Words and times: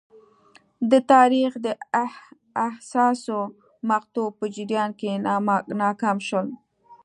د 0.91 0.93
تاریخ 1.11 1.51
د 1.65 1.67
حساسو 2.75 3.37
مقطعو 3.89 4.35
په 4.39 4.45
جریان 4.55 4.91
کې 4.99 5.11
ناکام 5.81 6.17
شول. 6.27 6.47